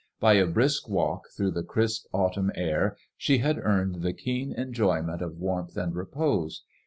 By 0.19 0.33
a 0.33 0.47
brisk 0.47 0.89
walk 0.89 1.29
through 1.29 1.51
the 1.51 1.61
crisp 1.61 2.07
autumn 2.11 2.51
air 2.55 2.97
she 3.17 3.37
had 3.37 3.59
earned 3.59 4.01
the 4.01 4.13
keen 4.13 4.51
enjoyment 4.51 5.21
of 5.21 5.37
warmth 5.37 5.77
and 5.77 5.93
repose. 5.95 6.63